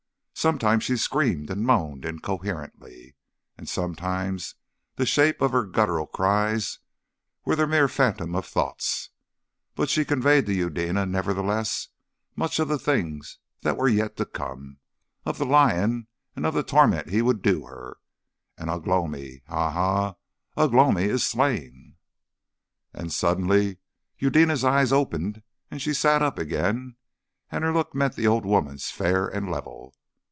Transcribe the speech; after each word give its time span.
Sometimes 0.33 0.83
she 0.83 0.97
screamed 0.97 1.51
and 1.51 1.67
moaned 1.67 2.03
incoherently, 2.03 3.13
and 3.59 3.69
sometimes 3.69 4.55
the 4.95 5.05
shape 5.05 5.39
of 5.39 5.51
her 5.51 5.67
guttural 5.67 6.07
cries 6.07 6.79
was 7.45 7.57
the 7.57 7.67
mere 7.67 7.87
phantom 7.87 8.33
of 8.33 8.47
thoughts. 8.47 9.11
But 9.75 9.87
she 9.87 10.03
conveyed 10.03 10.47
to 10.47 10.53
Eudena, 10.55 11.05
nevertheless, 11.05 11.89
much 12.35 12.57
of 12.57 12.69
the 12.69 12.79
things 12.79 13.37
that 13.61 13.77
were 13.77 13.87
yet 13.87 14.17
to 14.17 14.25
come, 14.25 14.79
of 15.27 15.37
the 15.37 15.45
Lion 15.45 16.07
and 16.35 16.43
of 16.47 16.55
the 16.55 16.63
torment 16.63 17.09
he 17.09 17.21
would 17.21 17.43
do 17.43 17.65
her. 17.67 17.97
"And 18.57 18.67
Ugh 18.67 18.87
lomi! 18.87 19.43
Ha, 19.47 19.69
ha! 19.69 20.15
Ugh 20.57 20.73
lomi 20.73 21.03
is 21.03 21.23
slain?" 21.23 21.97
And 22.95 23.13
suddenly 23.13 23.77
Eudena's 24.17 24.63
eyes 24.63 24.91
opened 24.91 25.43
and 25.69 25.79
she 25.83 25.93
sat 25.93 26.23
up 26.23 26.39
again, 26.39 26.95
and 27.51 27.63
her 27.63 27.71
look 27.71 27.93
met 27.93 28.15
the 28.15 28.25
old 28.25 28.47
woman's 28.47 28.89
fair 28.89 29.27
and 29.27 29.47
level. 29.51 29.93